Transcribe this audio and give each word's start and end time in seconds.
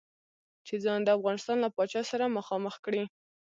چې 0.65 0.75
ځان 0.83 0.99
د 1.03 1.09
افغانستان 1.17 1.57
له 1.61 1.69
پاچا 1.75 2.01
سره 2.11 2.33
مخامخ 2.37 2.75
کړي. 2.85 3.03